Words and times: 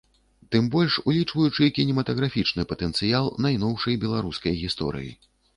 Тым 0.53 0.69
больш, 0.75 0.95
улічваючы 1.11 1.67
кінематаграфічны 1.77 2.67
патэнцыял 2.71 3.31
найноўшай 3.47 4.01
беларускай 4.07 4.61
гісторыі. 4.65 5.17